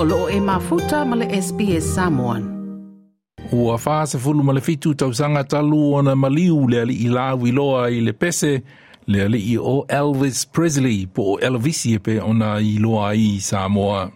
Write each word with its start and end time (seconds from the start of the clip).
o 0.00 0.04
loo 0.04 0.28
e 0.30 0.40
mafuta 0.40 1.04
ma 1.04 1.16
le 1.16 1.26
SBS 1.42 1.94
Samoan. 1.94 2.42
Ua 3.52 3.78
wha 3.84 4.06
se 4.06 4.18
fulu 4.18 4.42
ma 4.42 4.52
le 4.52 4.60
fitu 4.60 4.94
tau 4.94 5.12
sanga 5.14 5.44
talu 5.44 5.94
ona 5.94 6.10
na 6.10 6.16
maliu 6.16 6.68
le 6.68 6.80
ali 6.80 6.94
i 6.94 7.08
wiloa 7.10 7.90
i 7.90 8.00
le 8.00 8.12
pese 8.12 8.62
le 9.06 9.24
ali 9.24 9.38
i 9.38 9.58
o 9.58 9.84
Elvis 9.88 10.46
Presley 10.46 11.06
po 11.06 11.22
o 11.22 11.38
Elvisi 11.40 11.98
pe 11.98 12.20
o 12.20 12.32
na 12.32 12.60
i 12.60 12.78
loa 12.78 13.14
i 13.14 13.40
Samoa. 13.40 14.10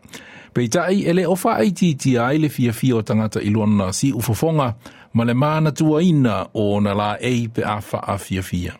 Pei 0.55 0.69
tai 0.69 1.03
ele 1.05 1.27
o 1.27 1.35
wha 1.45 1.59
ti 1.75 1.95
ti 1.95 2.19
ai 2.19 2.39
le 2.39 2.49
fia 2.49 2.73
fia 2.73 2.97
o 2.97 3.03
tangata 3.03 3.41
i 3.41 3.51
luana 3.51 3.93
si 3.93 4.13
ufofonga 4.13 4.75
ma 5.13 5.25
le 5.25 5.35
mana 5.35 5.73
tua 5.73 6.03
ina 6.03 6.47
o 6.55 6.81
na 6.81 6.95
la 6.95 7.17
e 7.21 7.49
pe 7.49 7.63
a 7.63 7.83
wha 7.93 8.01
a 8.07 8.19
fia 8.19 8.43
fia. 8.43 8.73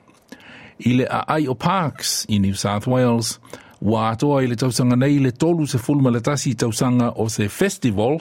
I 0.79 0.93
le 0.95 1.07
a 1.07 1.25
ai 1.27 1.49
o 1.49 1.55
Parkes 1.55 2.27
i 2.29 2.39
New 2.39 2.55
South 2.55 2.87
Wales, 2.87 3.41
wa 3.83 4.11
atoa 4.11 4.43
i 4.43 4.47
le 4.47 4.57
tausanga 4.57 4.97
nei 4.97 5.19
le 5.19 5.33
tolu 5.33 5.67
se 5.67 5.79
fulma 5.79 6.11
le 6.11 6.21
tasi 6.21 6.55
tausanga 6.55 7.13
o 7.17 7.29
se 7.29 7.49
festival 7.49 8.21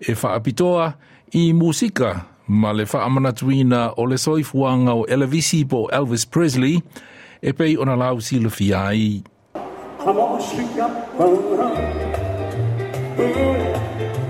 e 0.00 0.14
whaapitoa 0.14 0.92
i 1.32 1.52
musika 1.52 2.24
ma 2.48 2.72
le 2.72 2.84
whaamanatuina 2.84 3.92
o 3.96 4.06
le 4.06 4.18
soifuanga 4.18 4.92
o 4.92 5.06
Elevisi 5.06 5.64
po 5.64 5.88
Elvis 5.92 6.26
Presley 6.26 6.82
e 7.42 7.52
pei 7.52 7.76
ona 7.76 7.96
lau 7.96 8.20
sila 8.20 8.50
fiai. 8.50 9.22
Come 9.98 10.18
on, 10.20 10.40
speak 10.40 10.78
up, 10.78 10.92
hold 11.16 11.60
on. 11.60 11.76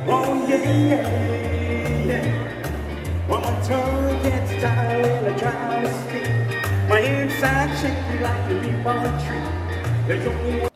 Oh, 0.06 0.46
yeah, 0.48 0.70
yeah, 0.90 2.06
yeah. 2.06 2.24
When 3.26 3.40
my 3.40 3.60
tongue 3.62 4.22
gets 4.22 4.50
tired 4.62 5.04
and 5.04 5.26
I 5.26 5.38
try 5.38 5.82
to 5.82 5.90
speak, 6.02 6.88
my 6.88 7.00
inside 7.00 7.70
shake 7.80 8.20
like 8.22 8.50
a 8.50 8.54
leaf 8.54 8.86
on 8.86 9.06
a 9.06 9.10
tree. 9.26 9.54
There's 10.06 10.26
only 10.26 10.60
one. 10.60 10.73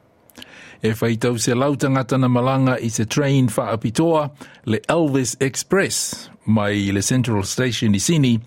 E 0.82 0.92
whaitau 0.94 1.38
se 1.38 1.54
lautangata 1.54 2.18
na 2.18 2.28
malanga 2.28 2.76
i 2.78 2.90
se 2.90 3.04
train 3.04 3.48
whaapitoa 3.48 4.30
le 4.66 4.80
Elvis 4.88 5.36
Express 5.40 6.30
mai 6.46 6.92
le 6.92 7.02
Central 7.02 7.42
Station 7.44 7.94
i 7.94 7.98
Sini. 8.00 8.38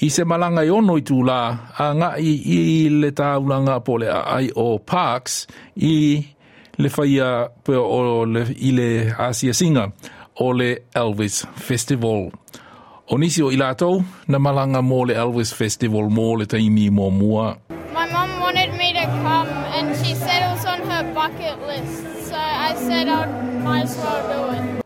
I 0.00 0.10
se 0.10 0.24
malanga 0.24 0.62
i 0.64 0.70
ono 0.70 0.96
i 0.96 1.02
tū 1.02 1.18
a 1.30 1.92
ngā 1.94 2.10
i, 2.20 2.32
i 2.54 2.88
le 2.88 3.10
tāulanga 3.10 3.80
po 3.80 3.96
le 3.98 4.12
ai 4.12 4.50
o 4.54 4.78
Parks 4.78 5.46
i 5.76 6.22
le 6.78 6.88
whaia 6.88 7.48
pe 7.64 7.74
o 7.74 8.24
le, 8.24 8.46
i 8.56 8.70
le 8.70 9.14
Asia 9.18 9.54
Singa 9.54 9.90
o 10.38 10.52
le 10.52 10.76
Elvis 10.94 11.46
Festival. 11.56 12.30
O 13.08 13.18
nisi 13.18 13.42
o 13.42 13.50
ilatou, 13.50 14.04
na 14.28 14.38
malanga 14.38 14.82
mō 14.82 15.06
le 15.08 15.14
Elvis 15.14 15.54
Festival 15.54 16.10
mō 16.10 16.38
le 16.38 16.46
taimi 16.46 16.90
mō 16.90 17.10
mua. 17.10 17.56
Me 18.86 18.92
to 18.92 19.06
come 19.26 19.48
and 19.74 19.96
she 19.98 20.14
said 20.14 20.46
it 20.46 20.50
was 20.54 20.64
on 20.64 20.80
her 20.86 21.02
bucket 21.12 21.58
list. 21.66 22.30
So 22.30 22.36
I 22.36 22.72
said 22.76 23.08
I 23.08 23.26
might 23.66 23.82
as 23.82 23.96
well 23.98 24.22
do 24.30 24.40
it. 24.54 24.84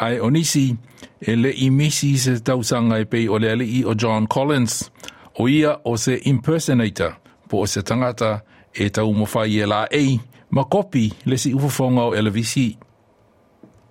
ai 0.00 0.18
o 0.20 0.30
nisi 0.30 0.76
e 1.20 1.36
le 1.36 1.50
i 1.50 1.70
misi 1.70 2.16
se 2.18 2.40
tausanga 2.40 2.96
e 2.98 3.04
pei 3.04 3.28
o 3.28 3.36
le 3.36 3.50
ali 3.52 3.84
o 3.84 3.94
John 3.94 4.26
Collins 4.26 4.90
o 5.38 5.48
ia 5.48 5.76
o 5.84 5.96
se 5.96 6.16
impersonator 6.24 7.12
po 7.48 7.60
o 7.60 7.66
se 7.66 7.82
tangata 7.82 8.40
e 8.72 8.88
tau 8.88 9.12
mawhai 9.12 9.60
e 9.60 9.66
la 9.66 9.86
ei 9.90 10.20
ma 10.50 10.64
kopi 10.64 11.12
le 11.26 11.36
si 11.36 11.52
ufafonga 11.52 12.02
o 12.02 12.14
Elvisi. 12.14 12.78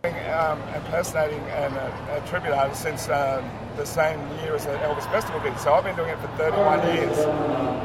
um, 0.06 0.79
impersonating 0.90 1.40
and 1.52 1.76
a, 1.76 2.18
a 2.18 2.28
tribute 2.28 2.52
artist 2.52 2.82
since 2.82 3.10
um, 3.10 3.46
the 3.78 3.86
same 3.86 4.20
year 4.42 4.56
as 4.56 4.66
the 4.66 4.72
Elvis 4.72 5.10
Festival 5.12 5.40
did. 5.40 5.58
So 5.60 5.74
I've 5.74 5.84
been 5.84 5.96
doing 5.96 6.10
it 6.10 6.20
for 6.20 6.28
31 6.30 6.96
years. 6.96 7.18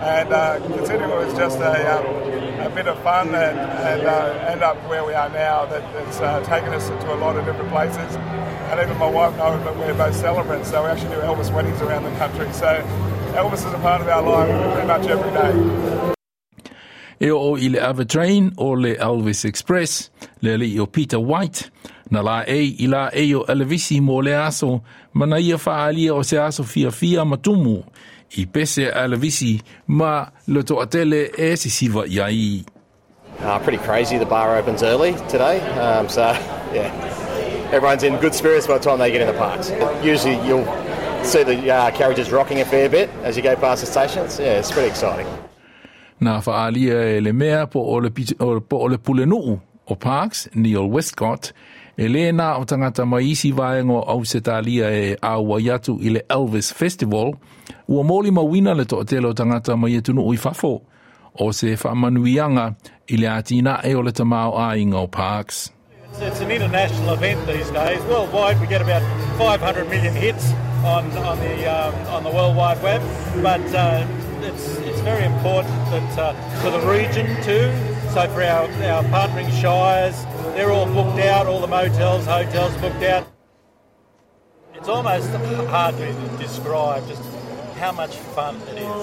And 0.03 0.33
uh, 0.33 0.59
considering 0.61 1.11
it 1.11 1.17
was 1.17 1.35
just 1.35 1.59
a, 1.59 1.99
um, 1.99 2.67
a 2.67 2.75
bit 2.75 2.89
of 2.89 2.99
fun 3.03 3.29
and, 3.29 3.59
and 3.59 4.07
uh, 4.07 4.49
end 4.49 4.63
up 4.63 4.77
where 4.89 5.05
we 5.05 5.13
are 5.13 5.29
now, 5.29 5.67
that 5.67 5.85
it's 6.07 6.19
uh, 6.21 6.43
taken 6.45 6.73
us 6.73 6.89
to 6.89 7.15
a 7.15 7.17
lot 7.17 7.37
of 7.37 7.45
different 7.45 7.71
places. 7.71 8.17
And 8.17 8.81
even 8.81 8.97
my 8.99 9.11
wife 9.11 9.37
knows 9.37 9.63
that 9.65 9.77
we're 9.77 9.95
both 9.95 10.17
celebrants, 10.17 10.71
so 10.71 10.83
we 10.83 10.89
actually 10.89 11.15
do 11.15 11.21
Elvis 11.21 11.55
weddings 11.55 11.81
around 11.83 12.05
the 12.05 12.17
country. 12.17 12.51
So 12.55 12.83
Elvis 13.35 13.67
is 13.67 13.73
a 13.73 13.79
part 13.79 14.01
of 14.01 14.09
our 14.09 14.23
life 14.23 14.73
pretty 14.73 14.89
much 14.89 15.07
every 15.07 15.31
day. 15.31 16.14
E 17.21 17.31
o 17.31 17.57
i 17.57 17.69
le 17.69 17.81
Ava 17.81 18.05
Train 18.05 18.53
o 18.57 18.75
le 18.75 18.97
Elvis 18.97 19.45
Express, 19.45 20.11
le 20.41 20.55
ali 20.55 20.79
o 20.79 20.87
Peter 20.87 21.19
White, 21.19 21.71
na 22.11 22.23
la 22.23 22.45
e 22.47 22.77
i 22.79 22.87
la 22.87 23.11
e 23.13 23.35
o 23.35 23.45
Elvisi 23.49 24.01
mo 24.01 24.21
le 24.21 24.35
aso, 24.35 24.83
mana 25.13 25.39
ia 25.39 25.57
whaalia 25.57 26.15
o 26.15 26.23
se 26.23 26.39
aso 26.39 26.65
fia 26.65 26.91
fia 26.91 27.25
matumu, 27.25 27.85
i 28.37 28.47
pese 28.47 28.91
Elvisi 28.93 29.61
ma 29.87 30.27
le 30.47 30.63
to 30.63 30.81
atele 30.81 31.31
e 31.37 31.57
si 31.57 31.71
siva 31.71 32.07
iai. 32.07 32.65
Uh, 33.41 33.59
pretty 33.59 33.79
crazy. 33.79 34.17
The 34.17 34.27
bar 34.27 34.57
opens 34.57 34.83
early 34.83 35.13
today, 35.29 35.61
um, 35.79 36.09
so 36.09 36.23
yeah, 36.73 36.91
everyone's 37.73 38.03
in 38.03 38.17
good 38.19 38.35
spirits 38.35 38.67
by 38.67 38.79
the 38.79 38.85
time 38.85 38.99
they 38.99 39.11
get 39.11 39.21
in 39.21 39.27
the 39.27 39.39
parks. 39.39 39.71
Usually, 40.03 40.37
you'll 40.47 40.65
see 41.25 41.43
the 41.43 41.71
uh, 41.71 41.91
carriages 41.91 42.31
rocking 42.31 42.61
a 42.61 42.65
fair 42.65 42.89
bit 42.89 43.11
as 43.23 43.37
you 43.37 43.43
go 43.43 43.57
past 43.57 43.81
the 43.81 43.91
stations. 43.91 44.39
Yeah, 44.39 44.59
it's 44.59 44.71
pretty 44.71 44.89
exciting. 44.89 45.27
Na 46.21 46.41
faalia 46.41 47.03
e 47.17 47.21
le 47.21 47.33
mea 47.33 47.67
po 47.67 47.81
o 47.81 48.01
le, 48.01 48.11
po 48.11 48.77
o 48.77 48.89
le 48.89 48.99
pule 48.99 49.27
nuu 49.27 49.61
o 49.87 49.95
Parks, 49.95 50.49
Neil 50.55 50.89
Westcott, 50.89 51.53
e 51.97 52.09
le 52.09 52.31
nā 52.33 52.55
o 52.59 52.65
tangata 52.65 53.05
mai 53.07 53.31
isi 53.31 53.53
vaengo 53.53 54.01
au 54.09 54.25
se 54.25 54.41
tālia 54.41 54.89
e 54.91 55.17
aua 55.23 55.61
iatu 55.61 55.99
i 56.01 56.15
le 56.17 56.25
Elvis 56.33 56.73
Festival, 56.75 57.35
ua 57.89 58.03
mōli 58.05 58.33
mawina 58.33 58.75
le 58.75 58.85
to 58.89 59.03
telo 59.05 59.35
tangata 59.35 59.77
mai 59.77 59.95
e 59.99 60.01
tunu 60.03 60.25
ui 60.25 60.37
fafo, 60.37 60.81
o 61.41 61.53
se 61.53 61.77
whamanuianga 61.77 62.75
i 63.09 63.17
le 63.17 63.29
atina 63.29 63.81
e 63.85 63.95
o 63.95 64.03
le 64.03 64.13
tamao 64.13 64.57
a 64.59 64.77
inga 64.77 64.99
o 64.99 65.07
Parks. 65.07 65.71
It's, 66.11 66.21
it's 66.23 66.41
an 66.41 66.51
international 66.51 67.15
event 67.15 67.47
these 67.47 67.71
days. 67.71 68.01
Worldwide, 68.05 68.61
we 68.61 68.67
get 68.67 68.81
about 68.81 69.03
500 69.37 69.89
million 69.91 70.15
hits 70.15 70.53
on 70.85 71.11
on 71.19 71.39
the 71.41 71.67
um, 71.67 71.95
on 72.07 72.23
the 72.23 72.31
World 72.31 72.57
Wide 72.57 72.81
Web. 72.83 73.03
But 73.43 73.61
uh, 73.75 74.07
it's 74.45 74.77
it's 74.79 75.01
very 75.01 75.25
important 75.25 75.75
that 75.91 76.19
uh, 76.19 76.61
for 76.61 76.71
the 76.71 76.81
region 76.87 77.27
too. 77.43 77.73
So 78.13 78.29
for 78.29 78.43
our 78.43 78.65
our 78.85 79.03
partnering 79.05 79.51
shires, 79.61 80.25
they're 80.55 80.71
all 80.71 80.87
booked 80.87 81.21
out. 81.21 81.47
All 81.47 81.61
the 81.61 81.67
motels, 81.67 82.27
hotels 82.27 82.77
booked 82.77 83.03
out. 83.03 83.27
It's 84.75 84.89
almost 84.89 85.31
hard 85.69 85.97
to 85.97 86.13
describe 86.39 87.07
just 87.09 87.23
how 87.77 87.93
much 87.93 88.17
fun 88.37 88.57
it 88.69 88.79
is. 88.79 88.95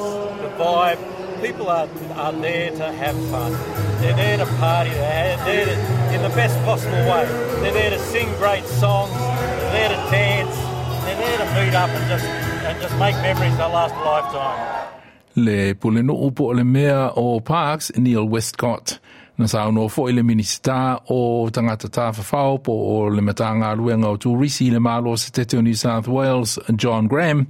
The 0.41 0.51
vibe. 0.57 0.99
People 1.41 1.69
are, 1.69 1.89
are 2.13 2.33
there 2.33 2.69
to 2.69 2.91
have 2.91 3.15
fun. 3.31 3.51
They're 3.99 4.15
there 4.15 4.37
to 4.37 4.45
party. 4.57 4.91
They're 4.91 5.37
there 5.37 5.65
to, 5.65 6.15
in 6.15 6.21
the 6.21 6.29
best 6.35 6.55
possible 6.65 7.01
way. 7.09 7.25
They're 7.61 7.73
there 7.73 7.89
to 7.89 7.99
sing 7.99 8.27
great 8.35 8.63
songs. 8.65 9.11
They're 9.11 9.71
there 9.71 9.89
to 9.89 10.11
dance. 10.11 10.55
They're 11.03 11.17
there 11.17 11.37
to 11.39 11.65
meet 11.65 11.73
up 11.73 11.89
and 11.89 12.07
just 12.07 12.25
and 12.25 12.79
just 12.79 12.95
make 12.99 13.15
memories 13.15 13.57
that 13.57 13.71
last 13.73 13.95
a 13.95 14.03
lifetime. 14.05 15.00
Le 15.35 15.73
pule 15.75 16.03
no 16.03 16.13
upo 16.13 16.49
o 16.49 16.53
le 16.53 16.63
mea 16.63 17.11
o 17.15 17.39
Parks, 17.39 17.91
Neil 17.97 18.27
Westcott. 18.27 18.99
Na 19.37 19.47
sa 19.47 19.71
no 19.71 19.87
fo 19.87 20.09
le 20.11 20.23
minista 20.23 20.99
o 21.09 21.49
tangata 21.49 21.87
tā 21.87 22.09
whawhau 22.11 22.59
po 22.63 22.73
o 22.73 22.97
le 23.09 23.21
matanga 23.21 23.71
luenga 23.75 24.11
o 24.11 24.17
tūrisi 24.17 24.71
le 24.71 24.79
malo 24.79 25.15
se 25.15 25.31
te 25.31 25.61
New 25.61 25.73
South 25.73 26.07
Wales, 26.07 26.59
John 26.75 27.07
Graham. 27.07 27.47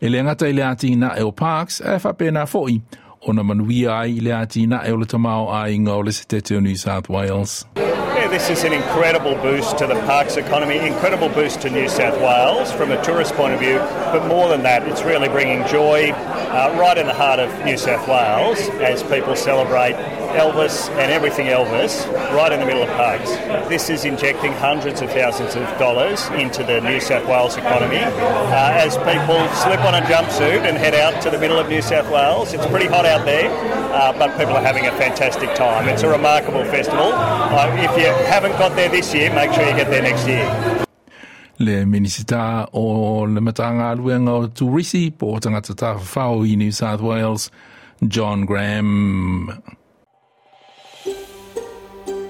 E 0.00 0.08
le 0.08 0.22
ngata 0.22 0.48
i 0.48 0.52
le 0.52 0.62
ati 0.62 0.94
na 0.94 1.16
e 1.18 1.22
o 1.22 1.32
Parks, 1.32 1.80
e 1.80 1.98
whapena 1.98 2.46
foi 2.46 2.80
o 3.26 3.32
na 3.32 3.42
manuia 3.42 3.98
ai 3.98 4.16
i 4.16 4.20
le 4.20 4.32
ati 4.32 4.66
na 4.66 4.86
e 4.86 4.92
o 4.92 4.96
le 4.96 5.06
tamao 5.06 5.50
ai 5.52 5.74
inga 5.74 5.96
o 5.96 6.02
le 6.02 6.12
se 6.12 6.24
te 6.24 6.60
New 6.60 6.76
South 6.76 7.08
Wales. 7.08 7.66
This 8.26 8.50
is 8.50 8.64
an 8.64 8.72
incredible 8.72 9.34
boost 9.36 9.78
to 9.78 9.86
the 9.86 9.94
Parkes 10.02 10.36
economy, 10.36 10.78
incredible 10.78 11.28
boost 11.28 11.60
to 11.62 11.70
New 11.70 11.88
South 11.88 12.20
Wales 12.20 12.70
from 12.72 12.90
a 12.90 13.02
tourist 13.02 13.34
point 13.34 13.54
of 13.54 13.60
view. 13.60 13.78
But 13.78 14.26
more 14.26 14.48
than 14.48 14.62
that, 14.64 14.86
it's 14.86 15.02
really 15.02 15.28
bringing 15.28 15.66
joy 15.66 16.10
uh, 16.12 16.76
right 16.78 16.98
in 16.98 17.06
the 17.06 17.14
heart 17.14 17.40
of 17.40 17.64
New 17.64 17.78
South 17.78 18.06
Wales 18.06 18.58
as 18.80 19.02
people 19.02 19.34
celebrate 19.34 19.94
Elvis 20.28 20.88
and 20.90 21.10
everything 21.10 21.46
Elvis 21.46 22.06
right 22.34 22.52
in 22.52 22.60
the 22.60 22.66
middle 22.66 22.82
of 22.82 22.88
Parkes. 22.90 23.30
This 23.68 23.90
is 23.90 24.04
injecting 24.04 24.52
hundreds 24.52 25.00
of 25.00 25.10
thousands 25.10 25.56
of 25.56 25.62
dollars 25.78 26.26
into 26.30 26.62
the 26.62 26.80
New 26.80 27.00
South 27.00 27.26
Wales 27.26 27.56
economy 27.56 27.98
uh, 27.98 28.84
as 28.84 28.96
people 28.98 29.40
slip 29.62 29.80
on 29.80 29.94
a 29.94 30.02
jumpsuit 30.06 30.66
and 30.68 30.76
head 30.76 30.94
out 30.94 31.20
to 31.22 31.30
the 31.30 31.38
middle 31.38 31.58
of 31.58 31.68
New 31.68 31.82
South 31.82 32.10
Wales. 32.10 32.52
It's 32.52 32.66
pretty 32.66 32.86
hot 32.86 33.06
out 33.06 33.24
there, 33.24 33.50
uh, 33.92 34.12
but 34.18 34.36
people 34.38 34.56
are 34.56 34.62
having 34.62 34.86
a 34.86 34.92
fantastic 34.92 35.54
time. 35.54 35.88
It's 35.88 36.02
a 36.02 36.08
remarkable 36.08 36.64
festival. 36.64 37.12
Uh, 37.12 37.74
if 37.78 37.96
you 37.96 38.06
haven't 38.26 38.52
got 38.52 38.76
there 38.76 38.88
this 38.88 39.14
year, 39.14 39.32
make 39.34 39.52
sure 39.52 39.64
you 39.64 39.76
get 39.76 39.88
there 39.90 40.02
next 40.02 40.26
year. 40.26 40.46
Le 41.60 41.84
minisita 41.84 42.68
o 42.72 43.26
le 43.26 43.40
matanga 43.40 43.96
luenga 43.96 44.30
o 44.30 44.46
tūrisi 44.46 45.10
po 45.18 45.38
tangata 45.40 45.98
whao 45.98 46.44
i 46.44 46.54
New 46.54 46.70
South 46.70 47.00
Wales, 47.00 47.50
John 48.06 48.44
Graham. 48.44 49.77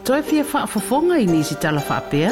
Toe 0.08 0.22
fia 0.22 0.44
whaafafonga 0.52 1.19
i 1.19 1.26
nisi 1.26 1.55
tala 1.55 1.81
whaapea? 1.88 2.31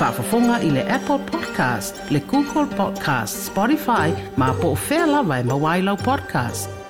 Whaafafonga 0.00 0.56
i 0.62 0.70
le 0.70 0.82
Apple 0.94 1.18
Podcast, 1.18 2.10
le 2.10 2.20
Google 2.20 2.66
Podcast, 2.76 3.46
Spotify, 3.46 4.10
ma 4.36 4.52
po 4.52 4.72
o 4.74 4.78
whea 4.88 5.06
lawa 5.06 5.38
e 5.38 5.42
mawailau 5.42 5.96
podcast. 5.96 6.81